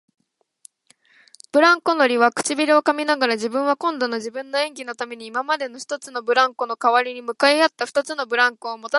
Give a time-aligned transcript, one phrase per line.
[1.51, 8.89] ブランコ乗りは唇をかみながら、自分は今度は自分の演技のために今までの一つのブランコのかわりに向かい合った二つのブランコをもたなければならない、